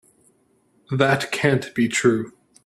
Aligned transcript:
That 0.89 1.29
can't 1.31 1.75
be 1.75 1.87
true. 1.87 2.33